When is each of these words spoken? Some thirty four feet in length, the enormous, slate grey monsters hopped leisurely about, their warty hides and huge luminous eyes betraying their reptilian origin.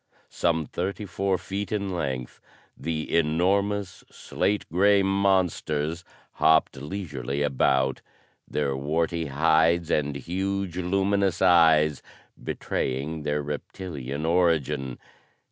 Some 0.31 0.65
thirty 0.65 1.05
four 1.05 1.37
feet 1.37 1.71
in 1.71 1.93
length, 1.95 2.41
the 2.75 3.15
enormous, 3.15 4.03
slate 4.09 4.67
grey 4.71 5.03
monsters 5.03 6.03
hopped 6.31 6.75
leisurely 6.75 7.43
about, 7.43 8.01
their 8.47 8.75
warty 8.75 9.27
hides 9.27 9.91
and 9.91 10.15
huge 10.15 10.75
luminous 10.75 11.39
eyes 11.39 12.01
betraying 12.43 13.21
their 13.21 13.43
reptilian 13.43 14.25
origin. 14.25 14.97